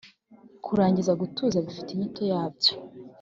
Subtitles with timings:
[0.65, 2.73] kurangiza gutuza bifite inyito yabyo